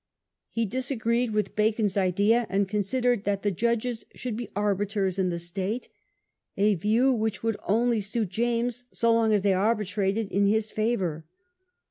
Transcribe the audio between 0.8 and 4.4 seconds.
agreed with Bacon's idea, and considered that the judges should